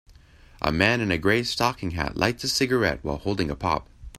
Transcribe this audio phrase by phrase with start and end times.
[0.63, 3.87] A man in a gray stocking hat lights a cigarette while holding a pop.